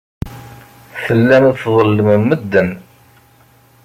[1.05, 2.69] Tellam tḍellmem medden.